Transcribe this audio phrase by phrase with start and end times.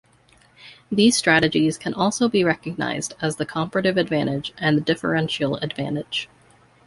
[0.91, 6.27] These strategies can also be recognized as the comparative advantage and the differential advantage.